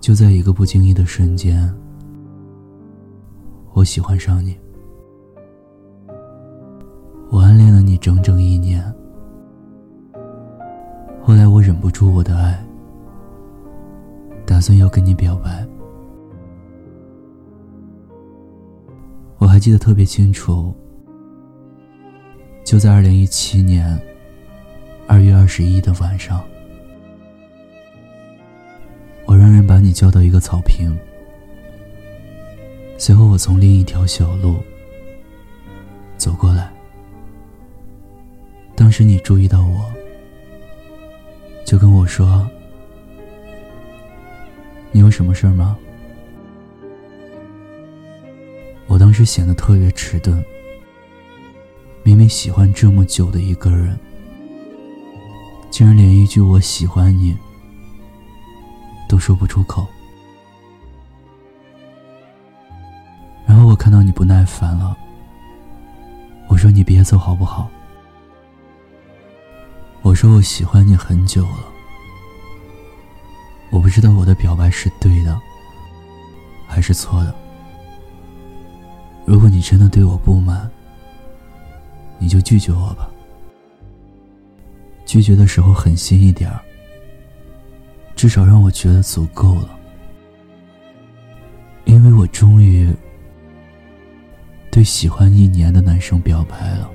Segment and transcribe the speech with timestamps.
[0.00, 1.72] 就在一个不经意的瞬间，
[3.74, 4.56] 我喜欢上你。
[7.30, 8.82] 我暗恋了你整整一年，
[11.22, 12.58] 后来我忍不住我的爱，
[14.46, 15.64] 打算要跟你表白。
[19.36, 20.74] 我还记得特别清楚，
[22.64, 24.00] 就在二零一七年
[25.06, 26.42] 二月二十一的晚上。
[29.90, 30.96] 你叫到一个草坪，
[32.96, 34.62] 随后我从另一条小路
[36.16, 36.72] 走过来。
[38.76, 39.84] 当时你注意到我，
[41.66, 42.48] 就跟我说
[44.92, 45.76] ：“你有什么事儿吗？”
[48.86, 50.40] 我当时显得特别迟钝，
[52.04, 53.98] 明明喜欢这么久的一个人，
[55.68, 57.36] 竟然连一句“我喜欢你”。
[59.20, 59.86] 说不出口。
[63.46, 64.96] 然后我看到你不耐烦了，
[66.48, 67.68] 我说你别走好不好？
[70.02, 71.64] 我说我喜欢你很久了，
[73.70, 75.38] 我不知道我的表白是对的
[76.66, 77.34] 还是错的。
[79.26, 80.68] 如果你真的对我不满，
[82.18, 83.10] 你就拒绝我吧。
[85.04, 86.60] 拒绝的时候狠心一点儿。
[88.20, 89.78] 至少让我觉得足够了，
[91.86, 92.94] 因为我终于
[94.70, 96.90] 对喜欢一年的男生表白了。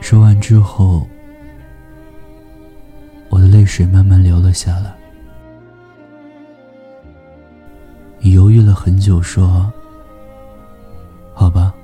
[0.00, 1.04] 说完之后，
[3.28, 4.94] 我的泪水慢慢流了下来。
[8.20, 9.68] 你犹豫了很久，说
[11.34, 11.74] ：“好吧，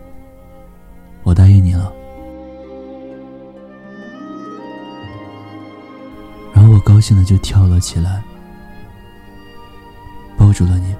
[1.24, 1.92] 我答应你了。”
[6.98, 8.20] 高兴的就跳了起来，
[10.36, 10.96] 抱住了你。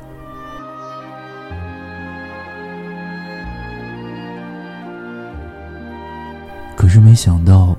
[6.76, 7.76] 可是没想到，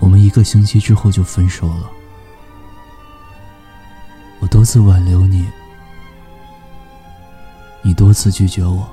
[0.00, 1.88] 我们一个星期之后就分手了。
[4.40, 5.46] 我多次挽留你，
[7.82, 8.84] 你多次拒绝我。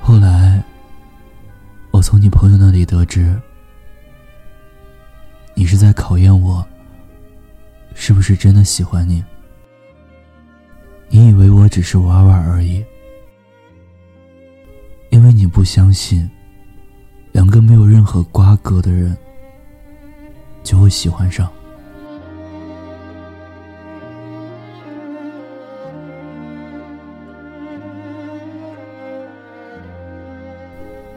[0.00, 0.62] 后来，
[1.90, 3.36] 我从你朋友那里得知。
[6.08, 6.66] 讨厌我，
[7.94, 9.22] 是不是真的喜欢你？
[11.10, 12.82] 你以为我只是玩玩而已，
[15.10, 16.26] 因为你不相信，
[17.32, 19.14] 两个没有任何瓜葛的人
[20.62, 21.46] 就会喜欢上。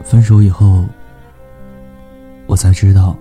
[0.03, 0.83] 分手以后，
[2.45, 3.17] 我才知道。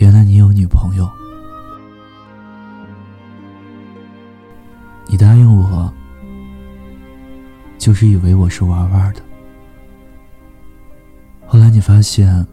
[0.00, 1.08] 原来你有女朋友，
[5.08, 5.92] 你答应我，
[7.78, 9.20] 就是以为我是玩玩的。
[11.48, 12.46] 后来你发现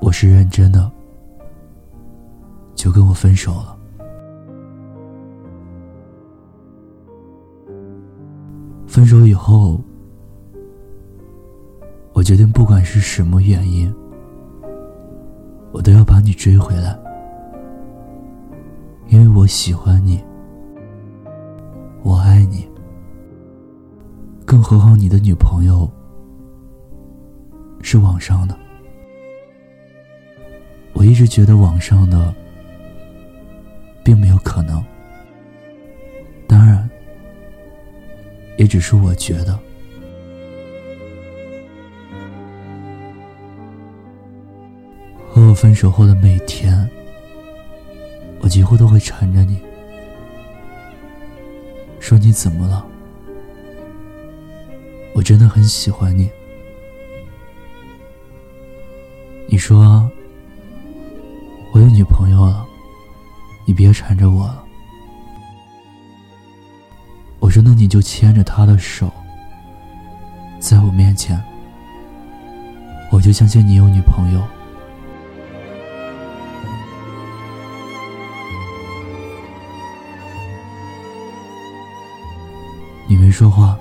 [0.00, 0.90] 我是认真的，
[2.74, 3.76] 就跟我分手了。
[8.88, 9.80] 分手以后，
[12.12, 13.94] 我决定不管是什么原因。
[15.72, 16.98] 我都要把你追回来，
[19.08, 20.22] 因为我喜欢你，
[22.02, 22.68] 我爱你。
[24.44, 25.88] 更何况你的女朋友
[27.82, 28.58] 是网上的，
[30.92, 32.34] 我一直觉得网上的
[34.04, 34.84] 并没有可能，
[36.48, 36.90] 当然，
[38.58, 39.56] 也只是我觉得。
[45.50, 46.88] 我分手后的每天，
[48.38, 49.60] 我几乎都会缠着你，
[51.98, 52.86] 说你怎么了？
[55.12, 56.30] 我真的很喜欢你。
[59.48, 60.08] 你说
[61.74, 62.64] 我有女朋友了，
[63.66, 64.64] 你别缠着我了。
[67.40, 69.12] 我说那你就牵着她的手，
[70.60, 71.42] 在我面前，
[73.10, 74.40] 我就相信你有女朋友。
[83.30, 83.78] 没说话，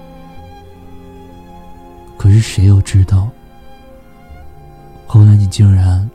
[2.20, 3.28] 可是谁又知道？
[5.08, 6.08] 后来你竟然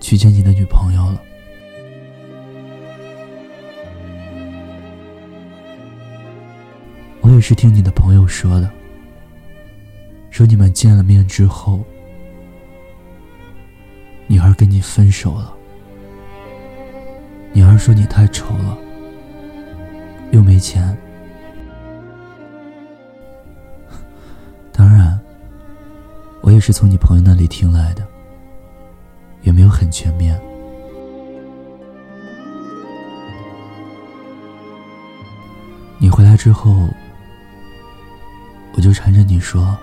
[0.00, 1.20] 去见你的女朋友了。
[7.20, 8.70] 我也是听你的朋友说的，
[10.30, 11.84] 说你们见了面之后，
[14.26, 15.54] 女孩跟你分手了。
[17.52, 18.78] 女儿说你太丑了，
[20.30, 20.96] 又没钱。
[26.58, 28.04] 也是从你朋友那里听来的，
[29.42, 30.36] 也没有很全面。
[35.98, 36.88] 你回来之后，
[38.74, 39.78] 我就缠着你说：“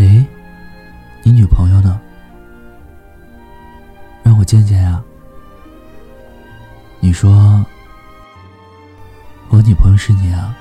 [0.00, 0.24] 喂，
[1.24, 2.00] 你女朋友呢？
[4.22, 5.04] 让我见见呀。”
[7.00, 7.62] 你说
[9.50, 10.56] ：“我女朋友是你啊。”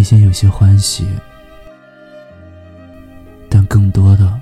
[0.00, 1.06] 内心有些欢喜。
[3.50, 4.40] 但更多的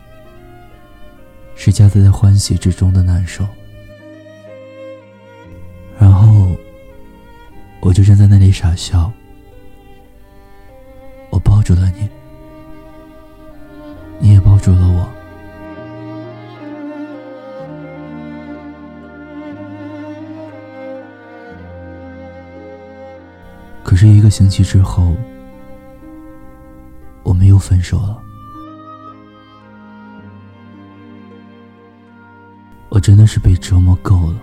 [1.56, 3.44] 是夹杂在欢喜之中的难受，
[5.98, 6.56] 然后
[7.80, 9.12] 我就站在那里傻笑。
[11.30, 12.08] 我抱住了你，
[14.20, 15.08] 你也抱住了我。
[23.82, 25.16] 可是一个星期之后，
[27.58, 28.22] 分手了。
[32.90, 34.40] 我真的是被折磨够了。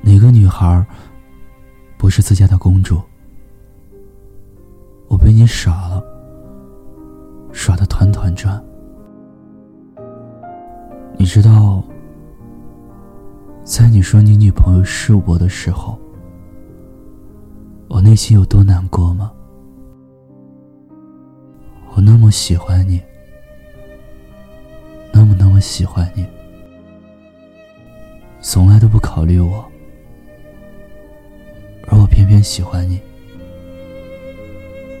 [0.00, 0.84] 哪个女孩
[1.96, 3.00] 不是自家的公主？
[5.08, 6.02] 我被你耍了，
[7.52, 8.62] 耍的团团转。
[11.18, 11.82] 你知道，
[13.62, 15.98] 在你说你女朋友是我的时候，
[17.88, 19.30] 我内心有多难过吗？
[21.94, 23.00] 我那么喜欢你。
[25.12, 26.26] 那么那么喜欢你，
[28.40, 29.64] 从来都不考虑我，
[31.86, 32.98] 而我偏偏喜欢你，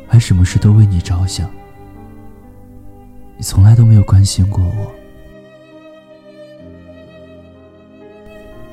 [0.06, 1.50] 还什么事都为你着想。
[3.36, 4.92] 你从来都没有关心过我，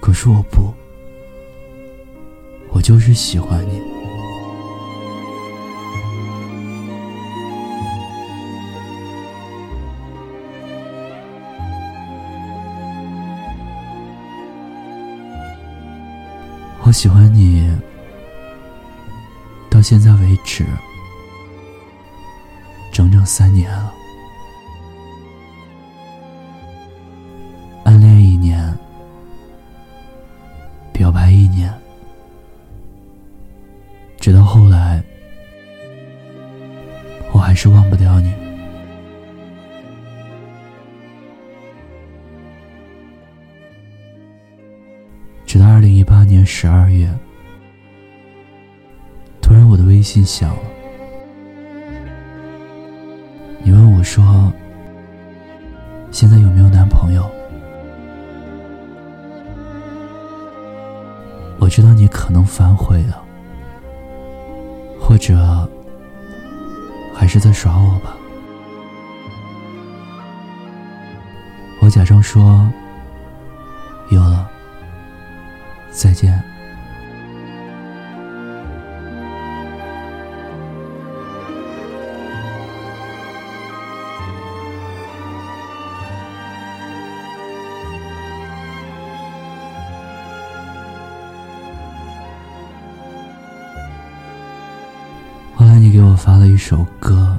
[0.00, 0.74] 可是我不，
[2.70, 3.82] 我就是喜欢你。
[16.82, 17.70] 我喜欢你，
[19.68, 20.64] 到现在为止，
[22.90, 23.97] 整整三年了。
[45.58, 47.12] 直到二零一八年十二月，
[49.42, 50.62] 突然我的微信响了。
[53.64, 54.52] 你问我说
[56.12, 57.28] ：“现在有没有男朋友？”
[61.58, 63.20] 我知道你可能反悔了，
[65.00, 65.68] 或者
[67.12, 68.16] 还是在耍我吧。
[71.80, 72.64] 我假装说
[74.12, 74.48] ：“有了。”
[75.98, 76.32] 再见。
[95.56, 97.36] 后来你给我发了一首歌，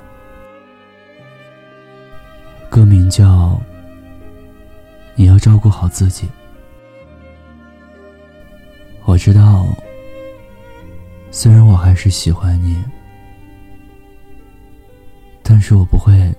[2.70, 3.24] 歌名叫
[5.16, 6.28] 《你要照顾好自己》。
[9.20, 9.68] 知道，
[11.30, 12.82] 虽然我还是喜欢你，
[15.44, 16.34] 但是我不会，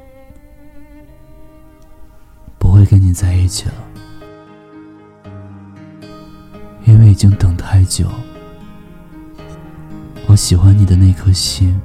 [2.59, 3.75] 不会跟你在一起了，
[6.87, 8.11] 因为已经等太久，
[10.27, 11.79] 我喜欢你的那颗心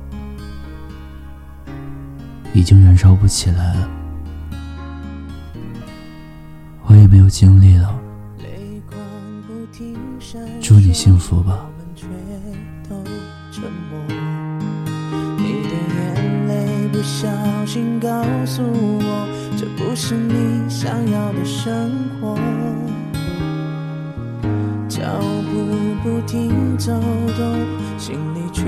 [2.54, 3.90] 已经燃烧不起来了，
[6.86, 8.05] 我也没有精力了。
[10.68, 11.70] 祝你幸福吧。
[15.38, 17.28] 你的眼泪不小
[17.68, 22.36] 心告诉我，这不是你想要的生活。
[24.90, 25.04] 脚
[25.52, 25.54] 步
[26.02, 27.00] 不停走
[27.38, 27.56] 动，
[28.00, 28.64] 心里却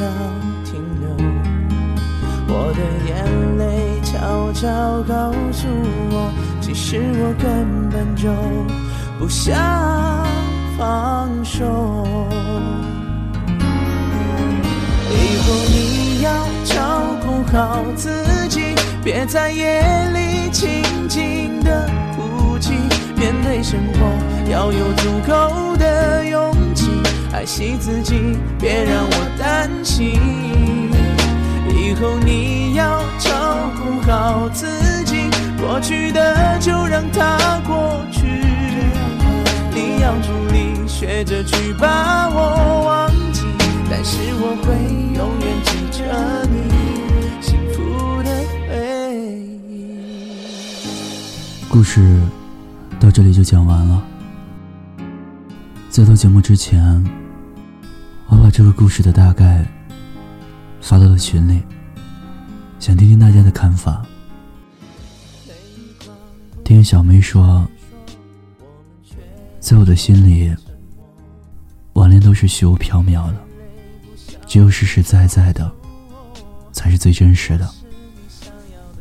[0.00, 0.06] 要
[0.64, 1.10] 停留。
[2.48, 5.68] 我的眼泪悄悄告诉
[6.12, 8.32] 我，其实我根本就
[9.18, 9.54] 不想
[10.80, 11.66] 放手。
[15.10, 16.32] 以后你要
[16.64, 19.82] 照顾好自己，别在夜
[20.14, 22.72] 里轻轻的哭泣。
[23.14, 26.88] 面对生活要有足够的勇气，
[27.30, 30.18] 爱惜自己，别让我担心。
[31.68, 33.30] 以后你要照
[33.76, 35.28] 顾好自己，
[35.60, 38.24] 过去的就让它过去。
[39.80, 43.46] 你要努力学着去把我忘记，
[43.90, 44.74] 但是我会
[45.16, 46.04] 永远记着
[46.50, 46.68] 你
[47.40, 48.28] 幸福的
[48.68, 48.70] 回
[49.70, 49.96] 忆。
[51.70, 52.20] 故事
[52.98, 54.02] 到这里就讲完了。
[55.88, 57.02] 在做节目之前，
[58.28, 59.64] 我把这个故事的大概
[60.82, 61.62] 发到了群里。
[62.78, 64.04] 想听听大家的看法。
[66.64, 67.66] 听小梅说，
[69.60, 70.52] 在我的心里，
[71.92, 73.36] 网恋都是虚无缥缈的，
[74.46, 75.70] 只有实实在在的，
[76.72, 77.70] 才是最真实的。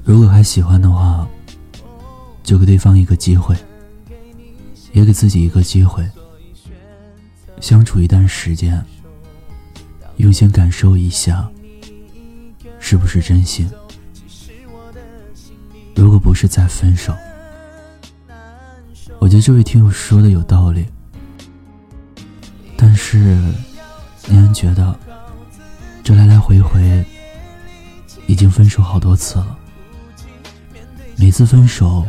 [0.03, 1.27] 如果还喜欢的话，
[2.43, 3.55] 就给对方一个机会，
[4.91, 6.07] 也给自己一个机会，
[7.61, 8.83] 相处一段时间，
[10.17, 11.49] 用心感受一下。
[12.81, 13.69] 是不是真心？
[15.95, 17.13] 如果不是再分手，
[19.19, 20.85] 我觉得这位听友说的有道理。
[22.77, 23.17] 但是，
[24.27, 24.97] 念安觉得，
[26.03, 27.05] 这来来回回
[28.25, 29.57] 已经分手好多次了。
[31.17, 32.05] 每次分手，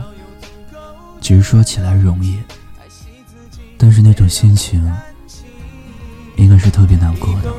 [1.21, 2.39] 只是说起来容易，
[3.77, 4.81] 但是那种心情，
[6.37, 7.53] 应该是特别难过的。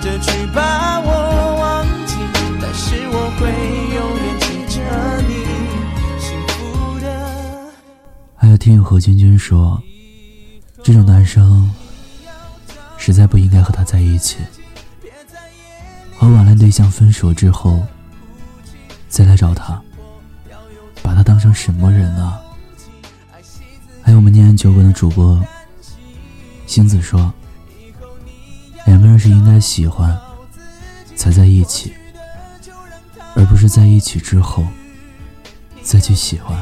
[0.00, 2.16] 着去把我忘记，
[2.60, 3.50] 但是我会
[3.94, 4.80] 永远记着
[5.28, 5.32] 你
[6.18, 7.06] 幸福的。
[8.34, 9.80] 还有听友何君君说，
[10.82, 11.70] 这种男生
[12.96, 14.38] 实在不应该和他在一起。
[16.16, 17.82] 和网恋对象分手之后，
[19.08, 19.80] 再来找他，
[21.02, 22.40] 把他当成什么人啊？
[24.02, 25.38] 还有我们念安酒馆的主播
[26.66, 27.32] 星子说，
[29.20, 30.18] 是应该喜欢
[31.14, 31.92] 才在一起，
[33.36, 34.66] 而不是在一起之后
[35.82, 36.56] 再去喜欢。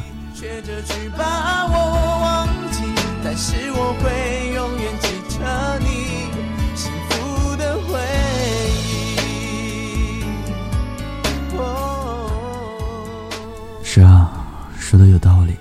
[13.84, 14.30] 是啊，
[14.76, 15.56] 说的有道理。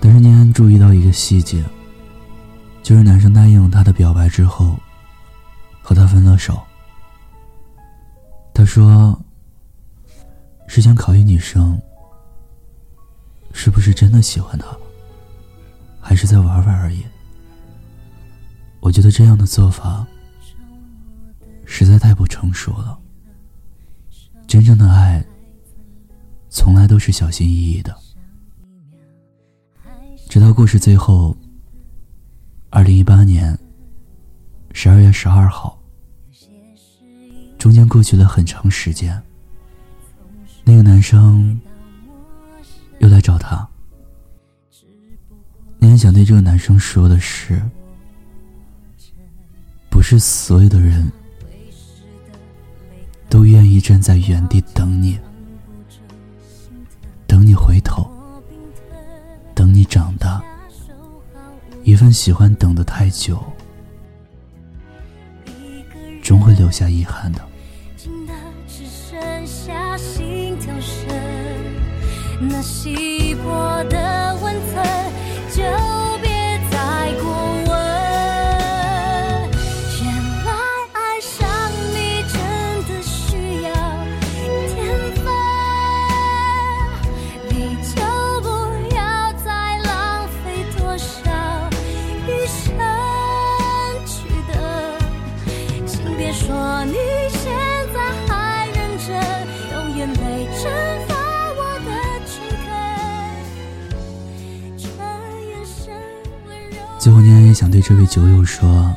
[0.00, 1.62] 但是念安注意到一个细节，
[2.82, 4.78] 就是男生答应她的表白之后，
[5.88, 6.62] 和他分了手。
[8.52, 9.18] 他说
[10.68, 11.80] ：“是想考验女生
[13.54, 14.66] 是不是真的喜欢他，
[15.98, 17.02] 还是在玩玩而已。”
[18.80, 20.06] 我觉得这样的做法
[21.64, 22.98] 实在太不成熟了。
[24.46, 25.24] 真正的爱，
[26.50, 27.96] 从来都是小心翼翼的。
[30.28, 31.34] 直到故事最后，
[32.68, 33.58] 二零一八年
[34.74, 35.77] 十二月十二号，
[37.58, 39.20] 中间过去了很长时间，
[40.64, 41.60] 那个男生
[43.00, 43.68] 又来找他。
[45.78, 47.62] 你很想对这个男生说的是，
[49.90, 51.10] 不是所有的人
[53.28, 55.18] 都愿意站在原地等你，
[57.26, 58.08] 等你回头。
[59.54, 60.40] 等你长大，
[61.82, 63.42] 一份喜欢等的太久，
[66.28, 67.40] 总会留下遗憾的。
[68.66, 71.08] 只剩下心跳声
[72.38, 74.27] 那稀薄的
[106.98, 108.92] 最后，念安也想对这位酒友说：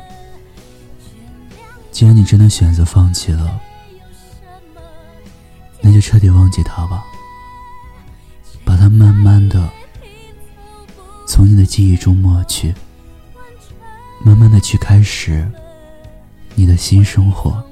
[1.92, 3.60] 既然你真的选择放弃了，
[5.80, 7.04] 那就彻底忘记他吧，
[8.64, 9.70] 把他慢慢的
[11.28, 12.74] 从你的记忆中抹去，
[14.24, 15.48] 慢慢的去开始
[16.56, 17.62] 你的新生活，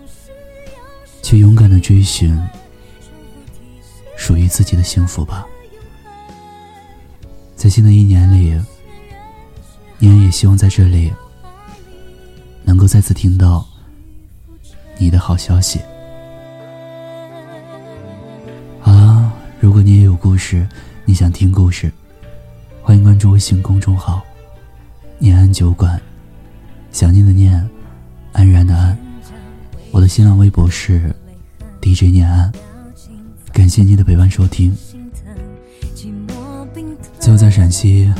[1.23, 2.41] 去勇敢的追寻
[4.17, 5.45] 属于自己的幸福吧。
[7.57, 8.59] 在新的一年里，
[10.01, 11.13] 年也希望在这里
[12.65, 13.67] 能够再次听到
[14.97, 15.79] 你的好消息。
[18.81, 19.31] 好了，
[19.61, 20.67] 如果你也有故事，
[21.05, 21.93] 你想听故事，
[22.83, 24.23] 欢迎关注微信公众号
[25.21, 26.01] “念安酒馆”，
[26.91, 27.69] 想念的念，
[28.33, 28.97] 安然的安。
[29.91, 31.15] 我的新浪微博是
[31.83, 32.51] DJ 念安，
[33.53, 34.75] 感谢你的陪伴收听。
[37.21, 38.11] 就在陕西，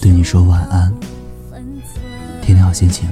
[0.00, 0.94] 对你说晚安，
[2.40, 3.08] 天天好心情。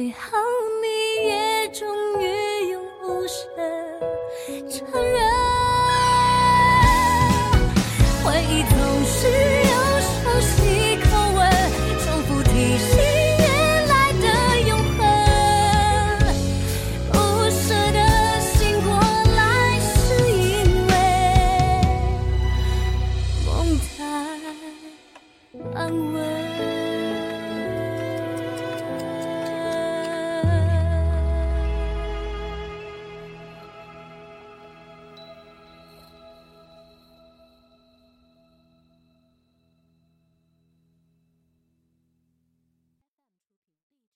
[0.00, 0.59] 最好。